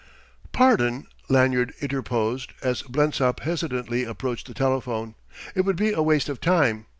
"Pardon," 0.51 1.05
Lanyard 1.29 1.75
interposed 1.79 2.53
as 2.63 2.81
Blensop 2.81 3.41
hesitantly 3.41 4.03
approached 4.03 4.47
the 4.47 4.55
telephone. 4.55 5.13
"It 5.53 5.61
would 5.61 5.75
be 5.75 5.91
a 5.93 6.01
waste 6.01 6.27
of 6.27 6.41
time. 6.41 6.87